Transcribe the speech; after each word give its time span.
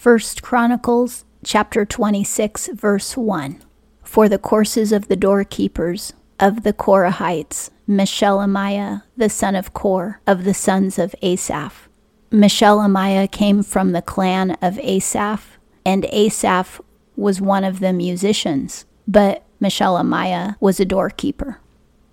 First 0.00 0.40
Chronicles 0.40 1.26
chapter 1.44 1.84
26 1.84 2.68
verse 2.68 3.18
1. 3.18 3.60
For 4.02 4.30
the 4.30 4.38
courses 4.38 4.92
of 4.92 5.08
the 5.08 5.14
doorkeepers 5.14 6.14
of 6.40 6.62
the 6.62 6.72
Korahites, 6.72 7.68
Meshelemiah 7.86 9.02
the 9.18 9.28
son 9.28 9.54
of 9.54 9.74
Kore 9.74 10.22
of 10.26 10.44
the 10.44 10.54
sons 10.54 10.98
of 10.98 11.14
Asaph. 11.20 11.90
Meshelemiah 12.30 13.30
came 13.30 13.62
from 13.62 13.92
the 13.92 14.00
clan 14.00 14.52
of 14.62 14.78
Asaph, 14.78 15.58
and 15.84 16.06
Asaph 16.06 16.80
was 17.14 17.42
one 17.42 17.62
of 17.62 17.80
the 17.80 17.92
musicians, 17.92 18.86
but 19.06 19.44
Meshelemiah 19.60 20.56
was 20.60 20.80
a 20.80 20.86
doorkeeper. 20.86 21.60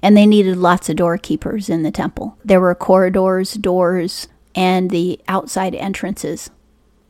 And 0.03 0.17
they 0.17 0.25
needed 0.25 0.57
lots 0.57 0.89
of 0.89 0.97
doorkeepers 0.97 1.69
in 1.69 1.83
the 1.83 1.91
temple. 1.91 2.37
There 2.43 2.59
were 2.59 2.75
corridors, 2.75 3.53
doors, 3.53 4.27
and 4.53 4.89
the 4.89 5.21
outside 5.29 5.73
entrances. 5.73 6.49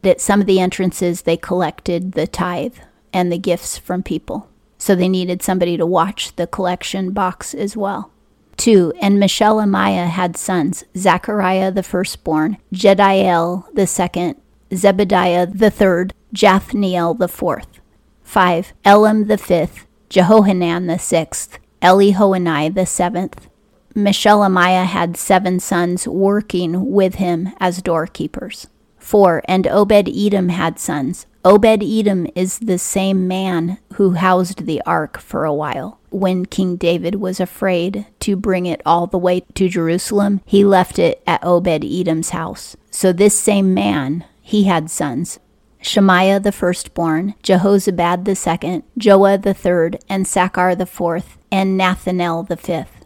At 0.07 0.21
some 0.21 0.39
of 0.39 0.47
the 0.47 0.61
entrances, 0.61 1.23
they 1.23 1.35
collected 1.35 2.13
the 2.13 2.27
tithe 2.27 2.77
and 3.11 3.29
the 3.29 3.37
gifts 3.37 3.77
from 3.77 4.03
people. 4.03 4.49
So 4.77 4.95
they 4.95 5.09
needed 5.09 5.43
somebody 5.43 5.75
to 5.75 5.85
watch 5.85 6.35
the 6.37 6.47
collection 6.47 7.11
box 7.11 7.53
as 7.53 7.75
well. 7.75 8.11
2. 8.55 8.93
And 9.01 9.17
Meshelemiah 9.17 10.07
had 10.07 10.37
sons 10.37 10.85
Zechariah 10.95 11.71
the 11.71 11.83
firstborn, 11.83 12.57
Jediael 12.73 13.65
the 13.73 13.85
second, 13.85 14.35
Zebediah 14.71 15.57
the 15.57 15.69
third, 15.69 16.13
Jathniel 16.33 17.13
the 17.13 17.27
fourth. 17.27 17.79
5. 18.23 18.73
Elam 18.85 19.27
the 19.27 19.37
fifth, 19.37 19.85
Jehohanan 20.09 20.87
the 20.87 20.99
sixth, 20.99 21.59
Elihoenai 21.81 22.73
the 22.73 22.85
seventh. 22.85 23.49
Meshelemiah 23.93 24.85
had 24.85 25.17
seven 25.17 25.59
sons 25.59 26.07
working 26.07 26.91
with 26.91 27.15
him 27.15 27.49
as 27.59 27.81
doorkeepers. 27.81 28.67
4. 29.07 29.41
And 29.45 29.65
Obed 29.67 30.09
Edom 30.09 30.49
had 30.49 30.79
sons. 30.79 31.27
Obed 31.45 31.81
Edom 31.81 32.27
is 32.35 32.59
the 32.59 32.77
same 32.77 33.25
man 33.25 33.77
who 33.93 34.11
housed 34.11 34.65
the 34.65 34.81
ark 34.85 35.17
for 35.17 35.45
a 35.45 35.53
while. 35.53 35.97
When 36.09 36.45
King 36.45 36.75
David 36.75 37.15
was 37.15 37.39
afraid 37.39 38.05
to 38.19 38.35
bring 38.35 38.65
it 38.65 38.81
all 38.85 39.07
the 39.07 39.17
way 39.17 39.39
to 39.55 39.69
Jerusalem, 39.69 40.41
he 40.45 40.65
left 40.65 40.99
it 40.99 41.23
at 41.25 41.41
Obed 41.41 41.85
Edom's 41.85 42.31
house. 42.31 42.75
So 42.91 43.13
this 43.13 43.39
same 43.39 43.73
man, 43.73 44.25
he 44.41 44.65
had 44.65 44.91
sons. 44.91 45.39
Shemaiah 45.81 46.41
the 46.41 46.51
firstborn, 46.51 47.33
Jehozabad 47.43 48.25
the 48.25 48.35
second, 48.35 48.83
Joah 48.99 49.41
the 49.41 49.53
third, 49.53 49.99
and 50.09 50.25
Sacar 50.25 50.77
the 50.77 50.85
fourth, 50.85 51.37
and 51.49 51.79
Nethanel 51.79 52.45
the 52.45 52.57
fifth. 52.57 52.96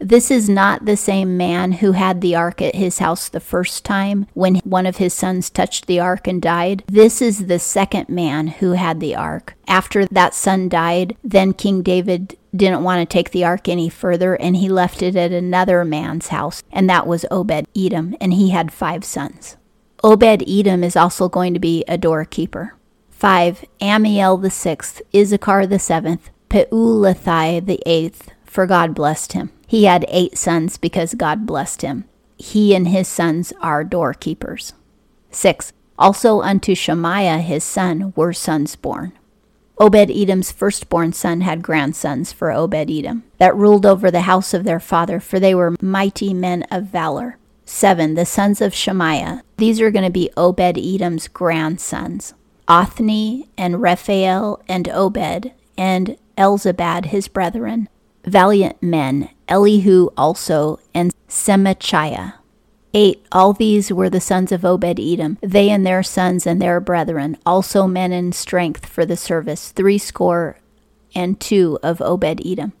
This 0.00 0.30
is 0.30 0.48
not 0.48 0.84
the 0.84 0.96
same 0.96 1.36
man 1.36 1.72
who 1.72 1.92
had 1.92 2.20
the 2.20 2.36
ark 2.36 2.62
at 2.62 2.76
his 2.76 3.00
house 3.00 3.28
the 3.28 3.40
first 3.40 3.84
time 3.84 4.26
when 4.32 4.56
one 4.56 4.86
of 4.86 4.98
his 4.98 5.12
sons 5.12 5.50
touched 5.50 5.86
the 5.86 5.98
ark 5.98 6.28
and 6.28 6.40
died. 6.40 6.84
This 6.86 7.20
is 7.20 7.46
the 7.46 7.58
second 7.58 8.08
man 8.08 8.46
who 8.46 8.72
had 8.72 9.00
the 9.00 9.16
ark. 9.16 9.54
After 9.66 10.06
that 10.06 10.34
son 10.34 10.68
died, 10.68 11.16
then 11.24 11.52
King 11.52 11.82
David 11.82 12.38
didn't 12.54 12.84
want 12.84 13.00
to 13.00 13.12
take 13.12 13.32
the 13.32 13.44
ark 13.44 13.68
any 13.68 13.88
further 13.88 14.36
and 14.36 14.56
he 14.56 14.68
left 14.68 15.02
it 15.02 15.16
at 15.16 15.32
another 15.32 15.84
man's 15.84 16.28
house, 16.28 16.62
and 16.70 16.88
that 16.88 17.06
was 17.06 17.26
Obed 17.30 17.66
Edom, 17.76 18.16
and 18.20 18.34
he 18.34 18.50
had 18.50 18.72
five 18.72 19.04
sons. 19.04 19.56
Obed 20.04 20.48
Edom 20.48 20.84
is 20.84 20.96
also 20.96 21.28
going 21.28 21.54
to 21.54 21.60
be 21.60 21.84
a 21.88 21.98
doorkeeper. 21.98 22.74
5. 23.10 23.64
Ammiel 23.80 24.40
the 24.40 24.50
sixth, 24.50 25.02
Issachar 25.12 25.66
the 25.66 25.80
seventh, 25.80 26.30
Peulathai 26.48 27.66
the 27.66 27.82
eighth, 27.84 28.30
for 28.44 28.64
God 28.64 28.94
blessed 28.94 29.32
him. 29.32 29.50
He 29.68 29.84
had 29.84 30.06
eight 30.08 30.38
sons 30.38 30.78
because 30.78 31.12
God 31.12 31.46
blessed 31.46 31.82
him. 31.82 32.06
He 32.38 32.74
and 32.74 32.88
his 32.88 33.06
sons 33.06 33.52
are 33.60 33.84
doorkeepers. 33.84 34.72
6. 35.30 35.74
Also 35.98 36.40
unto 36.40 36.74
Shemaiah 36.74 37.38
his 37.38 37.64
son 37.64 38.14
were 38.16 38.32
sons 38.32 38.76
born. 38.76 39.12
Obed 39.78 40.10
Edom's 40.10 40.50
firstborn 40.50 41.12
son 41.12 41.42
had 41.42 41.62
grandsons 41.62 42.32
for 42.32 42.50
Obed 42.50 42.90
Edom 42.90 43.24
that 43.36 43.54
ruled 43.54 43.84
over 43.84 44.10
the 44.10 44.22
house 44.22 44.54
of 44.54 44.64
their 44.64 44.80
father, 44.80 45.20
for 45.20 45.38
they 45.38 45.54
were 45.54 45.76
mighty 45.82 46.32
men 46.32 46.62
of 46.70 46.84
valor. 46.84 47.36
7. 47.66 48.14
The 48.14 48.24
sons 48.24 48.62
of 48.62 48.74
Shemaiah. 48.74 49.42
These 49.58 49.82
are 49.82 49.90
going 49.90 50.06
to 50.06 50.10
be 50.10 50.30
Obed 50.34 50.78
Edom's 50.78 51.28
grandsons 51.28 52.32
Othni 52.66 53.48
and 53.58 53.82
Raphael 53.82 54.62
and 54.66 54.88
Obed 54.88 55.52
and 55.76 56.16
Elzabad 56.38 57.06
his 57.06 57.28
brethren, 57.28 57.88
valiant 58.28 58.82
men, 58.82 59.30
Elihu 59.48 60.10
also, 60.16 60.78
and 60.94 61.12
Semachiah. 61.28 62.34
8. 62.94 63.26
All 63.32 63.52
these 63.52 63.92
were 63.92 64.08
the 64.08 64.20
sons 64.20 64.50
of 64.50 64.64
Obed 64.64 64.98
Edom, 64.98 65.38
they 65.42 65.68
and 65.70 65.86
their 65.86 66.02
sons 66.02 66.46
and 66.46 66.60
their 66.60 66.80
brethren, 66.80 67.36
also 67.44 67.86
men 67.86 68.12
in 68.12 68.32
strength 68.32 68.86
for 68.86 69.04
the 69.04 69.16
service, 69.16 69.70
threescore 69.72 70.58
and 71.14 71.40
two 71.40 71.78
of 71.82 72.00
Obed 72.00 72.46
Edom. 72.46 72.72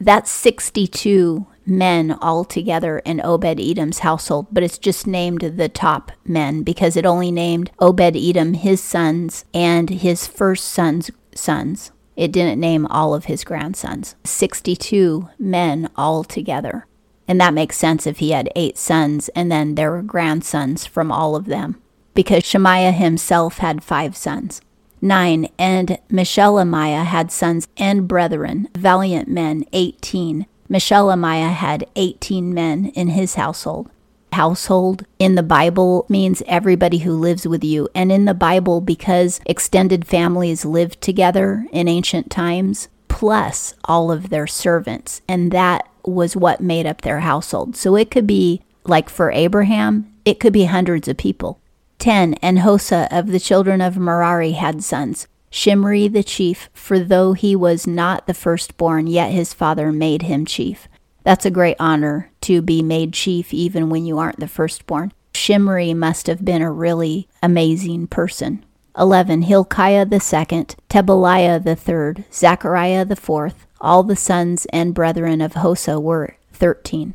That's 0.00 0.30
62 0.30 1.46
men 1.66 2.16
altogether 2.20 3.00
in 3.00 3.20
Obed 3.20 3.60
Edom's 3.60 4.00
household, 4.00 4.46
but 4.52 4.62
it's 4.62 4.78
just 4.78 5.06
named 5.06 5.40
the 5.40 5.68
top 5.68 6.12
men 6.24 6.62
because 6.62 6.96
it 6.96 7.04
only 7.04 7.30
named 7.30 7.70
Obed 7.80 8.16
Edom, 8.16 8.54
his 8.54 8.80
sons, 8.80 9.44
and 9.52 9.90
his 9.90 10.26
first 10.26 10.64
son's 10.66 11.10
sons. 11.34 11.90
It 12.18 12.32
didn't 12.32 12.58
name 12.58 12.84
all 12.86 13.14
of 13.14 13.26
his 13.26 13.44
grandsons. 13.44 14.16
62 14.24 15.28
men 15.38 15.88
altogether. 15.96 16.84
And 17.28 17.40
that 17.40 17.54
makes 17.54 17.78
sense 17.78 18.08
if 18.08 18.18
he 18.18 18.32
had 18.32 18.50
eight 18.56 18.76
sons 18.76 19.28
and 19.36 19.52
then 19.52 19.76
there 19.76 19.92
were 19.92 20.02
grandsons 20.02 20.84
from 20.84 21.12
all 21.12 21.36
of 21.36 21.44
them, 21.44 21.80
because 22.14 22.44
Shemaiah 22.44 22.90
himself 22.90 23.58
had 23.58 23.84
five 23.84 24.16
sons. 24.16 24.60
9. 25.00 25.48
And 25.60 25.98
Meshelemiah 26.10 27.04
had 27.04 27.30
sons 27.30 27.68
and 27.76 28.08
brethren, 28.08 28.68
valiant 28.76 29.28
men, 29.28 29.64
18. 29.72 30.46
Meshelemiah 30.68 31.52
had 31.52 31.86
18 31.94 32.52
men 32.52 32.86
in 32.96 33.10
his 33.10 33.36
household 33.36 33.90
household 34.32 35.04
in 35.18 35.34
the 35.34 35.42
Bible 35.42 36.06
means 36.08 36.42
everybody 36.46 36.98
who 36.98 37.12
lives 37.12 37.46
with 37.46 37.64
you. 37.64 37.88
And 37.94 38.12
in 38.12 38.24
the 38.24 38.34
Bible, 38.34 38.80
because 38.80 39.40
extended 39.46 40.06
families 40.06 40.64
lived 40.64 41.00
together 41.00 41.66
in 41.72 41.88
ancient 41.88 42.30
times, 42.30 42.88
plus 43.08 43.74
all 43.84 44.10
of 44.12 44.30
their 44.30 44.46
servants. 44.46 45.22
And 45.28 45.50
that 45.52 45.88
was 46.04 46.36
what 46.36 46.60
made 46.60 46.86
up 46.86 47.02
their 47.02 47.20
household. 47.20 47.76
So 47.76 47.96
it 47.96 48.10
could 48.10 48.26
be 48.26 48.62
like 48.84 49.10
for 49.10 49.30
Abraham, 49.30 50.12
it 50.24 50.40
could 50.40 50.52
be 50.52 50.64
hundreds 50.64 51.08
of 51.08 51.16
people. 51.16 51.60
10. 51.98 52.34
And 52.34 52.58
Hosah 52.58 53.08
of 53.10 53.28
the 53.28 53.40
children 53.40 53.80
of 53.80 53.96
Merari 53.96 54.52
had 54.52 54.82
sons. 54.82 55.26
Shimri 55.50 56.08
the 56.08 56.22
chief, 56.22 56.68
for 56.74 56.98
though 56.98 57.32
he 57.32 57.56
was 57.56 57.86
not 57.86 58.26
the 58.26 58.34
firstborn, 58.34 59.06
yet 59.06 59.32
his 59.32 59.54
father 59.54 59.90
made 59.90 60.22
him 60.22 60.44
chief. 60.44 60.88
That's 61.28 61.44
a 61.44 61.50
great 61.50 61.76
honor 61.78 62.30
to 62.40 62.62
be 62.62 62.80
made 62.80 63.12
chief 63.12 63.52
even 63.52 63.90
when 63.90 64.06
you 64.06 64.16
aren't 64.16 64.40
the 64.40 64.48
firstborn. 64.48 65.12
Shimri 65.34 65.92
must 65.92 66.26
have 66.26 66.42
been 66.42 66.62
a 66.62 66.72
really 66.72 67.28
amazing 67.42 68.06
person. 68.06 68.64
11. 68.96 69.42
Hilkiah 69.42 70.06
the 70.06 70.20
second, 70.20 70.74
Tebaliah 70.88 71.62
the 71.62 71.76
third, 71.76 72.24
Zechariah 72.32 73.04
the 73.04 73.14
fourth, 73.14 73.66
all 73.78 74.02
the 74.02 74.16
sons 74.16 74.66
and 74.72 74.94
brethren 74.94 75.42
of 75.42 75.52
Hosah 75.52 76.00
were 76.00 76.38
13. 76.54 77.12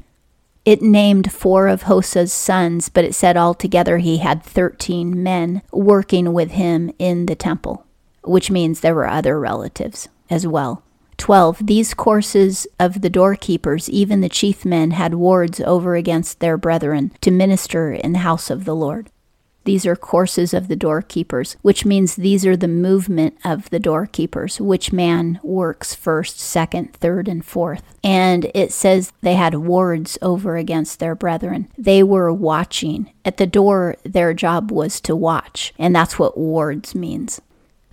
It 0.63 0.83
named 0.83 1.31
four 1.31 1.67
of 1.67 1.85
Hosah's 1.85 2.31
sons, 2.31 2.89
but 2.89 3.05
it 3.05 3.15
said 3.15 3.35
altogether 3.35 3.97
he 3.97 4.19
had 4.19 4.43
13 4.43 5.23
men 5.23 5.63
working 5.71 6.33
with 6.33 6.51
him 6.51 6.93
in 6.99 7.25
the 7.25 7.35
temple, 7.35 7.87
which 8.23 8.51
means 8.51 8.81
there 8.81 8.93
were 8.93 9.09
other 9.09 9.39
relatives 9.39 10.07
as 10.29 10.45
well. 10.45 10.83
12. 11.17 11.65
These 11.65 11.93
courses 11.93 12.67
of 12.79 13.01
the 13.01 13.09
doorkeepers, 13.09 13.89
even 13.89 14.21
the 14.21 14.29
chief 14.29 14.65
men, 14.65 14.91
had 14.91 15.13
wards 15.13 15.59
over 15.61 15.95
against 15.95 16.39
their 16.39 16.57
brethren 16.57 17.11
to 17.21 17.31
minister 17.31 17.93
in 17.93 18.13
the 18.13 18.19
house 18.19 18.49
of 18.49 18.65
the 18.65 18.75
Lord. 18.75 19.09
These 19.65 19.85
are 19.85 19.95
courses 19.95 20.53
of 20.53 20.67
the 20.67 20.75
doorkeepers, 20.75 21.55
which 21.61 21.85
means 21.85 22.15
these 22.15 22.45
are 22.45 22.57
the 22.57 22.67
movement 22.67 23.37
of 23.45 23.69
the 23.69 23.79
doorkeepers, 23.79 24.59
which 24.59 24.91
man 24.91 25.39
works 25.41 25.95
first, 25.95 26.39
second, 26.39 26.93
third, 26.93 27.29
and 27.29 27.45
fourth. 27.45 27.83
And 28.03 28.51
it 28.53 28.73
says 28.73 29.13
they 29.21 29.35
had 29.35 29.55
wards 29.55 30.17
over 30.21 30.57
against 30.57 30.99
their 30.99 31.15
brethren. 31.15 31.69
They 31.77 32.03
were 32.03 32.33
watching. 32.33 33.13
At 33.23 33.37
the 33.37 33.47
door, 33.47 33.95
their 34.03 34.33
job 34.33 34.69
was 34.69 34.99
to 35.01 35.15
watch, 35.15 35.73
and 35.79 35.95
that's 35.95 36.19
what 36.19 36.37
wards 36.37 36.93
means. 36.93 37.39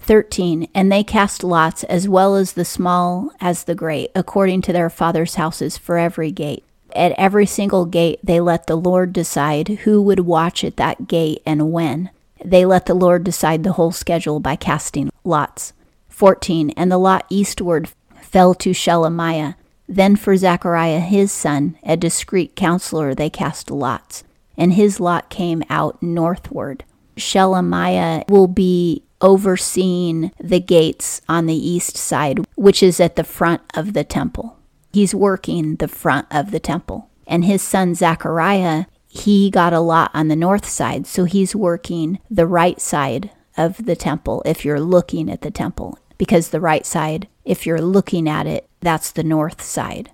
13 0.01 0.69
And 0.75 0.91
they 0.91 1.05
cast 1.05 1.45
lots, 1.45 1.85
as 1.85 2.09
well 2.09 2.35
as 2.37 2.53
the 2.53 2.65
small 2.65 3.31
as 3.41 3.65
the 3.65 3.75
great, 3.75 4.11
according 4.15 4.63
to 4.63 4.73
their 4.73 4.91
father's 4.91 5.37
houses, 5.37 5.79
for 5.79 5.99
every 5.99 6.31
gate. 6.31 6.65
At 6.95 7.13
every 7.13 7.47
single 7.47 7.87
gate, 7.87 8.19
they 8.23 8.41
let 8.41 8.67
the 8.67 8.77
Lord 8.77 9.13
decide 9.13 9.69
who 9.69 10.03
would 10.03 10.21
watch 10.21 10.65
at 10.65 10.77
that 10.77 11.07
gate 11.07 11.43
and 11.47 11.73
when. 11.73 12.11
They 12.45 12.65
let 12.65 12.87
the 12.87 12.95
Lord 12.95 13.23
decide 13.25 13.63
the 13.63 13.73
whole 13.73 13.93
schedule 13.93 14.41
by 14.41 14.57
casting 14.57 15.11
lots. 15.25 15.73
14 16.09 16.71
And 16.71 16.91
the 16.91 16.99
lot 16.99 17.27
eastward 17.29 17.91
fell 18.21 18.55
to 18.55 18.71
Shelemiah. 18.71 19.55
Then 19.89 20.17
for 20.17 20.37
Zechariah 20.37 21.01
his 21.01 21.33
son, 21.33 21.77
a 21.83 21.97
discreet 21.97 22.57
counselor, 22.57 23.15
they 23.15 23.31
cast 23.31 23.71
lots. 23.71 24.25
And 24.57 24.75
his 24.75 25.01
lot 25.01 25.31
came 25.31 25.63
out 25.71 26.03
northward. 26.03 26.85
Shelemiah 27.17 28.29
will 28.29 28.47
be 28.47 29.03
overseeing 29.21 30.33
the 30.41 30.61
gates 30.61 31.21
on 31.29 31.47
the 31.47 31.55
east 31.55 31.97
side, 31.97 32.41
which 32.57 32.83
is 32.83 33.01
at 33.01 33.17
the 33.17 33.25
front 33.25 33.63
of 33.75 33.93
the 33.93 34.05
temple. 34.05 34.57
He's 34.93 35.15
working 35.15 35.77
the 35.77 35.89
front 35.89 36.27
of 36.31 36.51
the 36.51 36.61
temple. 36.61 37.09
And 37.27 37.45
his 37.45 37.63
son 37.63 37.95
Zechariah, 37.95 38.87
he 39.09 39.51
got 39.51 39.73
a 39.73 39.81
lot 39.81 40.11
on 40.15 40.29
the 40.29 40.37
north 40.37 40.69
side, 40.69 41.07
so 41.07 41.25
he's 41.25 41.55
working 41.55 42.19
the 42.31 42.47
right 42.47 42.81
side 42.81 43.31
of 43.57 43.85
the 43.87 43.97
temple 43.97 44.43
if 44.47 44.65
you're 44.65 44.81
looking 44.81 45.31
at 45.31 45.43
the 45.43 45.51
temple, 45.51 45.99
because 46.19 46.49
the 46.49 46.61
right 46.61 46.87
side, 46.87 47.29
if 47.45 47.67
you're 47.67 47.81
looking 47.81 48.29
at 48.29 48.47
it, 48.47 48.69
that's 48.81 49.13
the 49.13 49.25
north 49.25 49.63
side. 49.63 50.11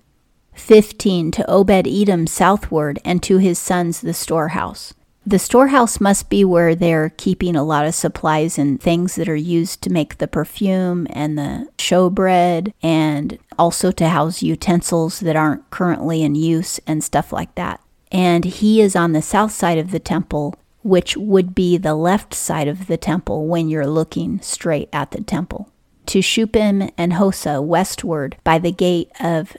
15 0.53 1.31
to 1.31 1.49
Obed 1.49 1.87
Edom 1.87 2.27
southward, 2.27 2.99
and 3.05 3.21
to 3.23 3.37
his 3.37 3.59
sons 3.59 4.01
the 4.01 4.13
storehouse. 4.13 4.93
The 5.27 5.39
storehouse 5.39 5.99
must 5.99 6.29
be 6.29 6.45
where 6.45 6.73
they're 6.73 7.09
keeping 7.09 7.57
a 7.57 7.63
lot 7.65 7.85
of 7.85 7.93
supplies 7.93 8.57
and 8.57 8.79
things 8.79 9.15
that 9.15 9.27
are 9.27 9.35
used 9.35 9.81
to 9.81 9.89
make 9.89 10.19
the 10.19 10.27
perfume 10.27 11.05
and 11.09 11.37
the 11.37 11.67
showbread, 11.77 12.71
and 12.81 13.37
also 13.59 13.91
to 13.91 14.07
house 14.07 14.41
utensils 14.41 15.19
that 15.19 15.35
aren't 15.35 15.69
currently 15.69 16.23
in 16.23 16.35
use 16.35 16.79
and 16.87 17.03
stuff 17.03 17.33
like 17.33 17.53
that. 17.55 17.81
And 18.09 18.45
he 18.45 18.79
is 18.79 18.95
on 18.95 19.11
the 19.11 19.21
south 19.21 19.51
side 19.51 19.77
of 19.77 19.91
the 19.91 19.99
temple, 19.99 20.55
which 20.81 21.17
would 21.17 21.53
be 21.53 21.75
the 21.75 21.93
left 21.95 22.33
side 22.33 22.69
of 22.69 22.87
the 22.87 22.95
temple 22.95 23.47
when 23.47 23.67
you're 23.67 23.85
looking 23.85 24.39
straight 24.39 24.87
at 24.93 25.11
the 25.11 25.21
temple. 25.21 25.69
To 26.05 26.19
Shuppim 26.19 26.89
and 26.97 27.11
Hosah 27.11 27.61
westward 27.61 28.37
by 28.45 28.59
the 28.59 28.71
gate 28.71 29.11
of 29.19 29.57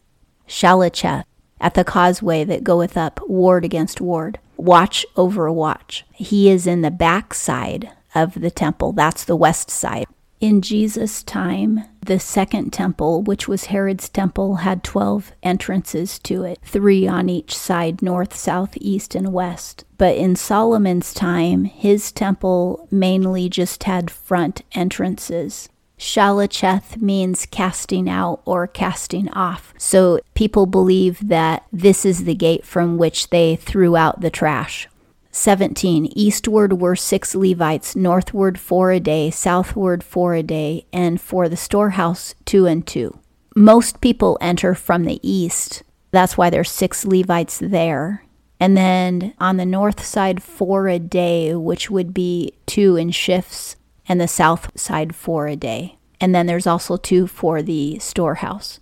Shallecheth 0.48 1.24
at 1.60 1.74
the 1.74 1.84
causeway 1.84 2.44
that 2.44 2.64
goeth 2.64 2.96
up 2.96 3.20
ward 3.28 3.66
against 3.66 4.00
ward 4.00 4.38
watch 4.58 5.06
over 5.16 5.50
watch. 5.50 6.04
He 6.12 6.50
is 6.50 6.66
in 6.66 6.82
the 6.82 6.90
back 6.90 7.32
side 7.32 7.90
of 8.14 8.40
the 8.40 8.50
temple. 8.50 8.92
That's 8.92 9.24
the 9.24 9.36
west 9.36 9.70
side. 9.70 10.06
In 10.40 10.62
Jesus' 10.62 11.24
time, 11.24 11.82
the 12.00 12.20
second 12.20 12.72
temple, 12.72 13.22
which 13.22 13.48
was 13.48 13.66
Herod's 13.66 14.08
temple, 14.08 14.56
had 14.56 14.84
12 14.84 15.32
entrances 15.42 16.18
to 16.20 16.44
it, 16.44 16.60
three 16.62 17.08
on 17.08 17.28
each 17.28 17.56
side 17.56 18.02
north, 18.02 18.36
south, 18.36 18.76
east, 18.76 19.16
and 19.16 19.32
west. 19.32 19.84
But 19.96 20.16
in 20.16 20.36
Solomon's 20.36 21.12
time, 21.12 21.64
his 21.64 22.12
temple 22.12 22.86
mainly 22.88 23.48
just 23.48 23.82
had 23.84 24.12
front 24.12 24.62
entrances. 24.72 25.68
Shallecheth 25.98 27.00
means 27.02 27.46
casting 27.46 28.08
out 28.08 28.40
or 28.44 28.66
casting 28.66 29.28
off. 29.30 29.74
So 29.76 30.20
people 30.34 30.66
believe 30.66 31.28
that 31.28 31.66
this 31.72 32.04
is 32.04 32.24
the 32.24 32.34
gate 32.34 32.64
from 32.64 32.98
which 32.98 33.30
they 33.30 33.56
threw 33.56 33.96
out 33.96 34.20
the 34.20 34.30
trash. 34.30 34.88
17. 35.32 36.12
Eastward 36.16 36.80
were 36.80 36.96
six 36.96 37.34
Levites, 37.34 37.94
northward 37.94 38.58
four 38.58 38.90
a 38.92 39.00
day, 39.00 39.30
southward 39.30 40.02
four 40.02 40.34
a 40.34 40.42
day, 40.42 40.86
and 40.92 41.20
for 41.20 41.48
the 41.48 41.56
storehouse 41.56 42.34
two 42.44 42.66
and 42.66 42.86
two. 42.86 43.18
Most 43.54 44.00
people 44.00 44.38
enter 44.40 44.74
from 44.74 45.04
the 45.04 45.20
east. 45.28 45.82
That's 46.10 46.38
why 46.38 46.48
there's 46.50 46.70
six 46.70 47.04
Levites 47.04 47.58
there. 47.58 48.24
And 48.60 48.76
then 48.76 49.34
on 49.38 49.56
the 49.56 49.66
north 49.66 50.04
side, 50.04 50.42
four 50.42 50.88
a 50.88 50.98
day, 50.98 51.54
which 51.54 51.90
would 51.90 52.12
be 52.12 52.54
two 52.66 52.96
in 52.96 53.10
shifts 53.10 53.76
and 54.08 54.20
the 54.20 54.28
south 54.28 54.78
side 54.78 55.14
four 55.14 55.46
a 55.46 55.56
day. 55.56 55.96
And 56.20 56.34
then 56.34 56.46
there's 56.46 56.66
also 56.66 56.96
two 56.96 57.26
for 57.26 57.62
the 57.62 57.98
storehouse. 57.98 58.80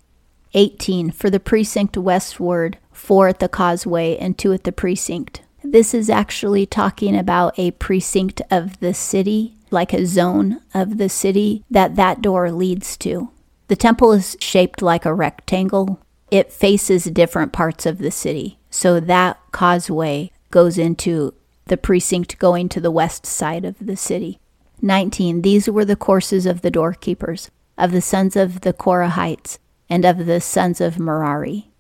18 0.55 1.11
for 1.11 1.29
the 1.29 1.41
precinct 1.41 1.97
westward, 1.97 2.79
four 2.93 3.29
at 3.29 3.41
the 3.41 3.49
causeway, 3.49 4.17
and 4.17 4.39
two 4.39 4.53
at 4.53 4.65
the 4.65 4.73
precinct. 4.73 5.43
This 5.63 5.93
is 5.93 6.09
actually 6.09 6.65
talking 6.65 7.17
about 7.17 7.59
a 7.59 7.73
precinct 7.73 8.41
of 8.51 8.81
the 8.81 8.95
city, 8.95 9.55
like 9.71 9.93
a 9.93 10.07
zone 10.07 10.61
of 10.73 10.97
the 10.97 11.09
city 11.09 11.65
that 11.71 11.97
that 11.97 12.23
door 12.23 12.51
leads 12.53 12.97
to. 12.99 13.31
The 13.69 13.77
temple 13.77 14.13
is 14.13 14.37
shaped 14.41 14.81
like 14.81 15.05
a 15.05 15.13
rectangle. 15.13 16.01
It 16.31 16.53
faces 16.53 17.05
different 17.05 17.53
parts 17.53 17.85
of 17.85 17.99
the 17.99 18.13
city. 18.13 18.59
So 18.71 19.01
that 19.01 19.39
causeway 19.53 20.31
goes 20.51 20.79
into 20.79 21.35
the 21.67 21.77
precinct 21.77 22.39
going 22.39 22.69
to 22.71 22.81
the 22.81 22.91
west 22.91 23.27
side 23.27 23.65
of 23.65 23.75
the 23.81 23.97
city. 23.97 24.39
19. 24.83 25.43
These 25.43 25.69
were 25.69 25.85
the 25.85 25.97
courses 25.97 26.47
of 26.47 26.63
the 26.63 26.71
doorkeepers, 26.71 27.51
of 27.79 27.93
the 27.93 28.01
sons 28.01 28.37
of 28.37 28.61
the 28.61 28.73
Korahites, 28.73 29.59
and 29.89 30.05
of 30.05 30.27
the 30.27 30.41
sons 30.41 30.81
of 30.81 30.99
Merari. 30.99 31.71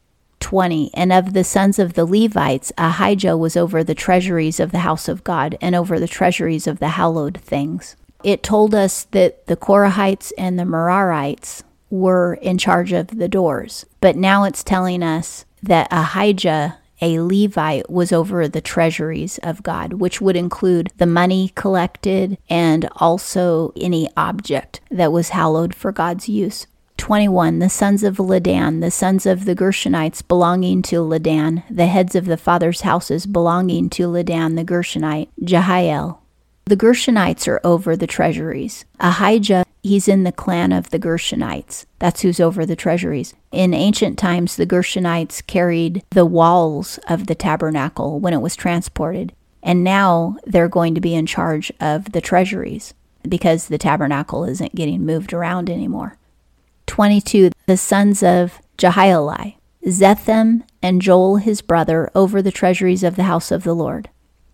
20. 0.40 0.90
And 0.94 1.12
of 1.12 1.32
the 1.32 1.43
sons 1.43 1.78
of 1.78 1.94
the 1.94 2.04
Levites, 2.04 2.72
Ahijah 2.78 3.37
was 3.37 3.56
over 3.56 3.82
the 3.82 3.94
treasuries 3.94 4.60
of 4.60 4.70
the 4.70 4.81
house 4.81 5.08
of 5.08 5.25
God 5.25 5.58
and 5.60 5.75
over 5.75 5.98
the 5.98 6.06
treasuries 6.06 6.66
of 6.66 6.78
the 6.78 6.90
hallowed 6.90 7.38
things. 7.38 7.96
It 8.22 8.43
told 8.43 8.75
us 8.75 9.04
that 9.10 9.46
the 9.46 9.56
Korahites 9.56 10.32
and 10.38 10.58
the 10.58 10.64
Merarites 10.64 11.62
were 11.90 12.34
in 12.34 12.58
charge 12.58 12.93
of 12.93 13.19
the 13.19 13.28
doors, 13.28 13.87
but 14.00 14.16
now 14.16 14.44
it's 14.44 14.62
telling 14.62 15.02
us 15.02 15.44
that 15.62 15.88
Ahijah 15.90 16.78
a 17.00 17.20
Levite 17.20 17.90
was 17.90 18.12
over 18.12 18.48
the 18.48 18.60
treasuries 18.60 19.38
of 19.38 19.62
God, 19.62 19.94
which 19.94 20.20
would 20.20 20.37
include 20.37 20.90
the 20.96 21.06
money 21.06 21.52
collected 21.54 22.38
and 22.48 22.88
also 22.96 23.72
any 23.76 24.08
object 24.16 24.81
that 24.90 25.12
was 25.12 25.31
hallowed 25.31 25.75
for 25.75 25.93
God's 25.93 26.28
use. 26.28 26.66
21. 26.96 27.58
The 27.58 27.69
sons 27.69 28.02
of 28.02 28.16
Ladan, 28.16 28.81
the 28.81 28.90
sons 28.90 29.26
of 29.26 29.44
the 29.44 29.54
Gershonites 29.54 30.26
belonging 30.26 30.81
to 30.82 31.02
Ladan, 31.02 31.62
the 31.70 31.87
heads 31.87 32.14
of 32.14 32.25
the 32.25 32.38
fathers' 32.38 32.81
houses 32.81 33.26
belonging 33.26 33.90
to 33.90 34.08
Ladan 34.08 34.56
the 34.56 34.64
Gershonite, 34.64 35.28
Jehiel. 35.44 36.22
The 36.64 36.76
Gershonites 36.76 37.46
are 37.46 37.60
over 37.62 37.96
the 37.96 38.06
treasuries. 38.06 38.87
Ahijah 38.98 39.66
he's 39.87 40.09
in 40.09 40.25
the 40.25 40.33
clan 40.33 40.73
of 40.73 40.91
the 40.91 40.99
Gershonites. 40.99 41.87
That's 41.99 42.23
who's 42.23 42.41
over 42.41 42.67
the 42.67 42.77
treasuries. 42.77 43.35
In 43.53 43.73
ancient 43.73 44.19
times, 44.19 44.56
the 44.56 44.67
Gershonites 44.67 45.47
carried 45.47 46.05
the 46.11 46.27
walls 46.27 46.99
of 47.09 47.27
the 47.27 47.35
tabernacle 47.35 48.21
when 48.21 48.35
it 48.35 48.43
was 48.43 48.56
transported. 48.56 49.33
And 49.62 49.83
now 49.83 50.37
they're 50.44 50.69
going 50.69 50.94
to 50.94 51.00
be 51.00 51.15
in 51.15 51.27
charge 51.27 51.73
of 51.81 52.12
the 52.12 52.21
treasuries 52.21 52.94
because 53.29 53.69
the 53.69 53.79
tabernacle 53.79 54.44
isn't 54.44 54.75
getting 54.75 55.05
moved 55.05 55.33
around 55.33 55.69
anymore. 55.69 56.17
22. 56.87 57.50
The 57.67 57.77
sons 57.77 58.23
of 58.23 58.61
Jehieli, 58.79 59.56
Zetham 59.87 60.62
and 60.82 61.03
Joel 61.03 61.37
his 61.37 61.62
brother 61.62 62.11
over 62.15 62.41
the 62.41 62.53
treasuries 62.53 63.03
of 63.03 63.17
the 63.17 63.25
house 63.25 63.50
of 63.50 63.65
the 63.65 63.75
Lord. 63.75 64.09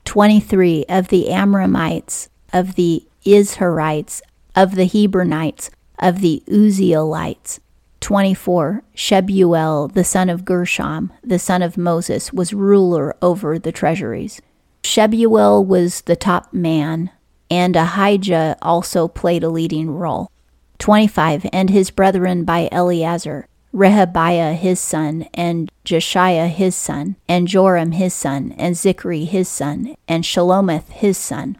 23. 0.05 0.87
Of 0.89 1.09
the 1.09 1.27
Amramites, 1.29 2.29
of 2.53 2.75
the 2.75 3.07
Izharites, 3.25 4.23
of 4.55 4.75
the 4.75 4.89
Hebronites, 4.89 5.71
of 5.99 6.21
the 6.21 6.43
Uzzielites. 6.49 7.61
24. 8.01 8.83
Shebuel, 8.97 9.93
the 9.93 10.05
son 10.05 10.29
of 10.29 10.45
Gershom, 10.45 11.13
the 11.23 11.39
son 11.39 11.63
of 11.63 11.79
Moses, 11.79 12.33
was 12.33 12.53
ruler 12.53 13.15
over 13.23 13.59
the 13.59 13.71
treasuries. 13.71 14.43
Shebuel 14.83 15.65
was 15.65 16.03
the 16.03 16.17
top 16.17 16.53
man, 16.53 17.11
and 17.49 17.77
Ahijah 17.77 18.57
also 18.61 19.07
played 19.07 19.45
a 19.45 19.49
leading 19.49 19.91
role. 19.91 20.31
25. 20.79 21.47
And 21.53 21.71
his 21.71 21.93
brethren 21.93 22.45
by 22.45 22.69
Eleazar, 22.73 23.47
Rehabiah 23.73 24.55
his 24.57 24.81
son, 24.81 25.29
and 25.33 25.71
Jeshaiah 25.85 26.49
his 26.49 26.75
son, 26.75 27.17
and 27.29 27.47
Joram 27.47 27.93
his 27.93 28.13
son, 28.13 28.53
and 28.59 28.75
Zichri 28.75 29.27
his 29.27 29.49
son, 29.49 29.95
and 30.09 30.25
Shelomith 30.25 30.89
his 30.89 31.17
son. 31.17 31.57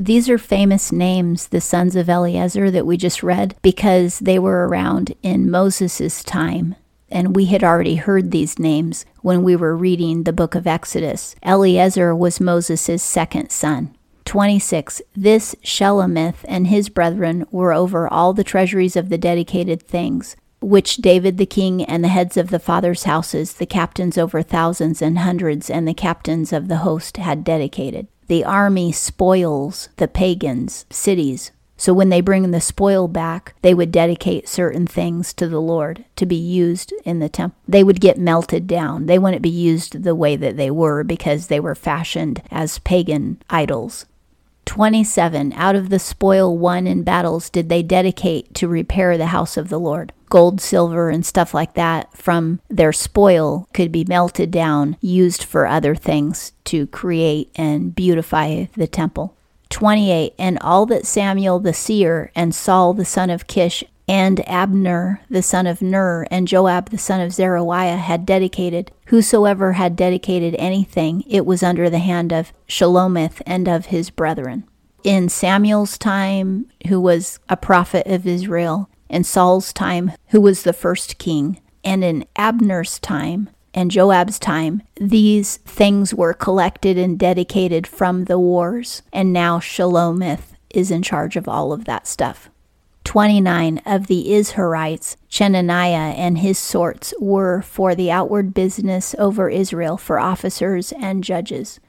These 0.00 0.30
are 0.30 0.38
famous 0.38 0.92
names, 0.92 1.48
the 1.48 1.60
sons 1.60 1.96
of 1.96 2.08
Eleazar 2.08 2.70
that 2.70 2.86
we 2.86 2.96
just 2.96 3.24
read, 3.24 3.56
because 3.62 4.20
they 4.20 4.38
were 4.38 4.68
around 4.68 5.12
in 5.24 5.50
Moses' 5.50 6.22
time. 6.22 6.76
And 7.10 7.34
we 7.34 7.46
had 7.46 7.64
already 7.64 7.96
heard 7.96 8.30
these 8.30 8.60
names 8.60 9.04
when 9.22 9.42
we 9.42 9.56
were 9.56 9.76
reading 9.76 10.22
the 10.22 10.32
book 10.32 10.54
of 10.54 10.68
Exodus. 10.68 11.34
Eleazar 11.42 12.14
was 12.14 12.40
Moses' 12.40 13.02
second 13.02 13.50
son. 13.50 13.92
26. 14.24 15.02
This 15.16 15.56
Shelomith 15.64 16.44
and 16.44 16.68
his 16.68 16.88
brethren 16.88 17.44
were 17.50 17.72
over 17.72 18.06
all 18.06 18.32
the 18.32 18.44
treasuries 18.44 18.94
of 18.94 19.08
the 19.08 19.18
dedicated 19.18 19.82
things, 19.82 20.36
which 20.60 20.98
David 20.98 21.38
the 21.38 21.46
king 21.46 21.82
and 21.84 22.04
the 22.04 22.08
heads 22.08 22.36
of 22.36 22.50
the 22.50 22.60
fathers' 22.60 23.02
houses, 23.02 23.54
the 23.54 23.66
captains 23.66 24.16
over 24.16 24.42
thousands 24.42 25.02
and 25.02 25.18
hundreds, 25.18 25.68
and 25.68 25.88
the 25.88 25.94
captains 25.94 26.52
of 26.52 26.68
the 26.68 26.78
host 26.78 27.16
had 27.16 27.42
dedicated 27.42 28.06
the 28.28 28.44
army 28.44 28.92
spoils 28.92 29.88
the 29.96 30.08
pagans' 30.08 30.86
cities. 30.90 31.50
So 31.76 31.92
when 31.94 32.08
they 32.08 32.20
bring 32.20 32.50
the 32.50 32.60
spoil 32.60 33.06
back, 33.06 33.54
they 33.62 33.72
would 33.72 33.92
dedicate 33.92 34.48
certain 34.48 34.86
things 34.86 35.32
to 35.34 35.46
the 35.46 35.60
Lord 35.60 36.04
to 36.16 36.26
be 36.26 36.36
used 36.36 36.92
in 37.04 37.20
the 37.20 37.28
temple. 37.28 37.58
They 37.68 37.84
would 37.84 38.00
get 38.00 38.18
melted 38.18 38.66
down. 38.66 39.06
They 39.06 39.18
wouldn't 39.18 39.42
be 39.42 39.48
used 39.48 40.02
the 40.02 40.14
way 40.14 40.34
that 40.36 40.56
they 40.56 40.70
were 40.70 41.04
because 41.04 41.46
they 41.46 41.60
were 41.60 41.76
fashioned 41.76 42.42
as 42.50 42.80
pagan 42.80 43.40
idols. 43.48 44.06
27 44.66 45.54
out 45.54 45.76
of 45.76 45.88
the 45.88 45.98
spoil 45.98 46.58
won 46.58 46.86
in 46.86 47.02
battles 47.02 47.48
did 47.48 47.70
they 47.70 47.82
dedicate 47.82 48.52
to 48.54 48.68
repair 48.68 49.16
the 49.16 49.26
house 49.26 49.56
of 49.56 49.70
the 49.70 49.80
Lord. 49.80 50.12
Gold, 50.28 50.60
silver, 50.60 51.08
and 51.10 51.24
stuff 51.24 51.54
like 51.54 51.74
that 51.74 52.16
from 52.16 52.60
their 52.68 52.92
spoil 52.92 53.68
could 53.72 53.90
be 53.90 54.04
melted 54.04 54.50
down, 54.50 54.96
used 55.00 55.42
for 55.42 55.66
other 55.66 55.94
things 55.94 56.52
to 56.64 56.86
create 56.88 57.50
and 57.56 57.94
beautify 57.94 58.66
the 58.74 58.86
temple. 58.86 59.34
28 59.70 60.34
And 60.38 60.58
all 60.60 60.86
that 60.86 61.06
Samuel 61.06 61.60
the 61.60 61.74
seer 61.74 62.30
and 62.34 62.54
Saul 62.54 62.94
the 62.94 63.04
son 63.04 63.30
of 63.30 63.46
Kish 63.46 63.84
and 64.08 64.40
Abner 64.48 65.20
the 65.28 65.42
son 65.42 65.66
of 65.66 65.82
Ner 65.82 66.26
and 66.30 66.48
Joab 66.48 66.88
the 66.90 66.98
son 66.98 67.20
of 67.20 67.32
Zeruiah 67.32 67.96
had 67.96 68.24
dedicated, 68.24 68.90
whosoever 69.06 69.72
had 69.72 69.96
dedicated 69.96 70.56
anything, 70.58 71.22
it 71.28 71.44
was 71.44 71.62
under 71.62 71.90
the 71.90 71.98
hand 71.98 72.32
of 72.32 72.52
Shelomith 72.66 73.42
and 73.46 73.68
of 73.68 73.86
his 73.86 74.10
brethren. 74.10 74.64
In 75.04 75.28
Samuel's 75.28 75.96
time, 75.96 76.66
who 76.88 77.00
was 77.00 77.38
a 77.48 77.56
prophet 77.56 78.06
of 78.06 78.26
Israel, 78.26 78.88
in 79.08 79.24
Saul's 79.24 79.72
time, 79.72 80.12
who 80.28 80.40
was 80.40 80.62
the 80.62 80.72
first 80.72 81.18
king, 81.18 81.60
and 81.84 82.04
in 82.04 82.24
Abner's 82.36 82.98
time 82.98 83.50
and 83.74 83.90
Joab's 83.90 84.38
time, 84.38 84.82
these 85.00 85.58
things 85.58 86.14
were 86.14 86.34
collected 86.34 86.98
and 86.98 87.18
dedicated 87.18 87.86
from 87.86 88.24
the 88.24 88.38
wars, 88.38 89.02
and 89.12 89.32
now 89.32 89.58
Shelomith 89.58 90.54
is 90.70 90.90
in 90.90 91.02
charge 91.02 91.36
of 91.36 91.48
all 91.48 91.72
of 91.72 91.84
that 91.84 92.06
stuff. 92.06 92.50
29 93.04 93.80
of 93.86 94.06
the 94.06 94.26
Izharites, 94.28 95.16
Chenaniah 95.30 96.12
and 96.14 96.38
his 96.38 96.58
sorts, 96.58 97.14
were 97.18 97.62
for 97.62 97.94
the 97.94 98.10
outward 98.10 98.52
business 98.52 99.14
over 99.18 99.48
Israel 99.48 99.96
for 99.96 100.18
officers 100.18 100.92
and 100.92 101.24
judges. 101.24 101.80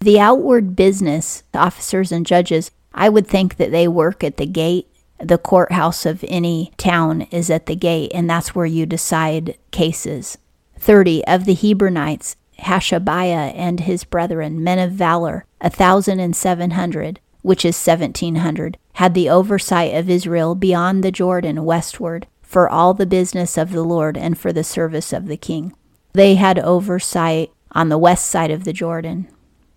The 0.00 0.18
outward 0.18 0.74
business, 0.74 1.44
the 1.52 1.60
officers 1.60 2.10
and 2.10 2.26
judges, 2.26 2.72
I 2.92 3.08
would 3.08 3.26
think 3.26 3.56
that 3.56 3.70
they 3.70 3.86
work 3.86 4.24
at 4.24 4.36
the 4.36 4.46
gate. 4.46 4.88
The 5.18 5.38
courthouse 5.38 6.04
of 6.06 6.24
any 6.28 6.72
town 6.76 7.22
is 7.30 7.50
at 7.50 7.66
the 7.66 7.76
gate, 7.76 8.10
and 8.14 8.28
that's 8.28 8.54
where 8.54 8.66
you 8.66 8.86
decide 8.86 9.56
cases. 9.70 10.38
30 10.78 11.24
of 11.26 11.44
the 11.44 11.54
Hebronites, 11.54 12.36
Hashabiah 12.58 13.54
and 13.54 13.80
his 13.80 14.04
brethren, 14.04 14.62
men 14.62 14.78
of 14.78 14.92
valor, 14.92 15.44
a 15.60 15.70
thousand 15.70 16.20
and 16.20 16.36
seven 16.36 16.72
hundred, 16.72 17.20
which 17.42 17.64
is 17.64 17.76
seventeen 17.76 18.36
hundred, 18.36 18.78
had 18.94 19.14
the 19.14 19.28
oversight 19.28 19.94
of 19.94 20.08
Israel 20.08 20.54
beyond 20.54 21.02
the 21.02 21.12
Jordan 21.12 21.64
westward, 21.64 22.26
for 22.42 22.68
all 22.68 22.94
the 22.94 23.06
business 23.06 23.58
of 23.58 23.72
the 23.72 23.82
Lord 23.82 24.16
and 24.16 24.38
for 24.38 24.52
the 24.52 24.64
service 24.64 25.12
of 25.12 25.26
the 25.26 25.36
king. 25.36 25.74
They 26.12 26.36
had 26.36 26.58
oversight 26.58 27.50
on 27.72 27.88
the 27.88 27.98
west 27.98 28.26
side 28.30 28.50
of 28.50 28.64
the 28.64 28.72
Jordan. 28.72 29.28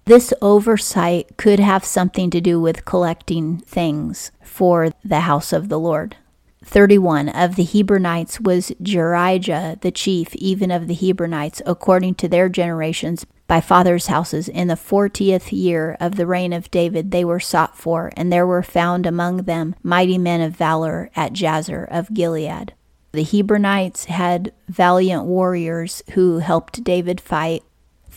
This 0.07 0.33
oversight 0.41 1.35
could 1.35 1.59
have 1.59 1.83
something 1.83 2.29
to 2.29 2.39
do 2.39 2.61
with 2.61 2.85
collecting 2.85 3.57
things 3.57 4.31
for 4.41 4.91
the 5.03 5.19
house 5.19 5.51
of 5.51 5.67
the 5.67 5.77
Lord. 5.77 6.15
31 6.63 7.27
of 7.27 7.57
the 7.57 7.65
Hebronites 7.65 8.39
was 8.39 8.71
Jerijah 8.81 9.81
the 9.81 9.91
chief, 9.91 10.33
even 10.37 10.71
of 10.71 10.87
the 10.87 10.95
Hebronites, 10.95 11.61
according 11.65 12.15
to 12.15 12.29
their 12.29 12.47
generations, 12.47 13.25
by 13.47 13.59
fathers' 13.59 14.07
houses. 14.07 14.47
In 14.47 14.69
the 14.69 14.77
fortieth 14.77 15.51
year 15.51 15.97
of 15.99 16.15
the 16.15 16.25
reign 16.25 16.53
of 16.53 16.71
David, 16.71 17.11
they 17.11 17.25
were 17.25 17.41
sought 17.41 17.75
for, 17.75 18.13
and 18.15 18.31
there 18.31 18.47
were 18.47 18.63
found 18.63 19.05
among 19.05 19.39
them 19.39 19.75
mighty 19.83 20.17
men 20.17 20.39
of 20.39 20.55
valor 20.55 21.09
at 21.17 21.33
Jazer 21.33 21.85
of 21.91 22.13
Gilead. 22.13 22.73
The 23.11 23.25
Hebronites 23.25 24.05
had 24.05 24.53
valiant 24.69 25.25
warriors 25.25 26.01
who 26.11 26.39
helped 26.39 26.85
David 26.85 27.19
fight 27.19 27.63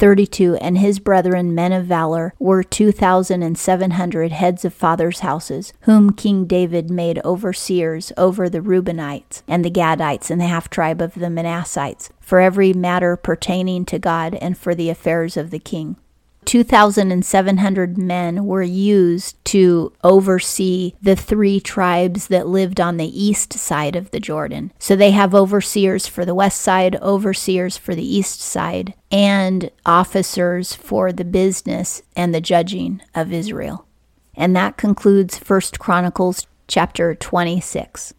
32 0.00 0.56
and 0.56 0.78
his 0.78 0.98
brethren 0.98 1.54
men 1.54 1.74
of 1.74 1.84
valor 1.84 2.32
were 2.38 2.62
2,700 2.62 4.32
heads 4.32 4.64
of 4.64 4.72
fathers' 4.72 5.20
houses, 5.20 5.74
whom 5.82 6.14
King 6.14 6.46
David 6.46 6.90
made 6.90 7.20
overseers 7.22 8.10
over 8.16 8.48
the 8.48 8.62
Reubenites 8.62 9.42
and 9.46 9.62
the 9.62 9.70
Gadites 9.70 10.30
and 10.30 10.40
the 10.40 10.46
half 10.46 10.70
tribe 10.70 11.02
of 11.02 11.12
the 11.12 11.26
Manassites, 11.28 12.08
for 12.18 12.40
every 12.40 12.72
matter 12.72 13.14
pertaining 13.14 13.84
to 13.84 13.98
God 13.98 14.34
and 14.36 14.56
for 14.56 14.74
the 14.74 14.88
affairs 14.88 15.36
of 15.36 15.50
the 15.50 15.58
king. 15.58 15.96
2,700 16.44 17.98
men 17.98 18.44
were 18.44 18.62
used 18.62 19.42
to 19.46 19.92
oversee 20.02 20.94
the 21.00 21.16
three 21.16 21.60
tribes 21.60 22.28
that 22.28 22.46
lived 22.46 22.80
on 22.80 22.96
the 22.96 23.22
east 23.22 23.52
side 23.52 23.96
of 23.96 24.10
the 24.10 24.20
Jordan. 24.20 24.72
So 24.78 24.96
they 24.96 25.10
have 25.12 25.34
overseers 25.34 26.06
for 26.06 26.24
the 26.24 26.34
west 26.34 26.60
side, 26.60 26.96
overseers 26.96 27.76
for 27.76 27.94
the 27.94 28.16
east 28.16 28.40
side, 28.40 28.94
and 29.10 29.70
officers 29.84 30.74
for 30.74 31.12
the 31.12 31.24
business 31.24 32.02
and 32.16 32.34
the 32.34 32.40
judging 32.40 33.02
of 33.14 33.32
Israel. 33.32 33.86
And 34.34 34.54
that 34.56 34.76
concludes 34.76 35.38
1 35.38 35.60
Chronicles 35.78 36.46
chapter 36.66 37.14
26. 37.14 38.14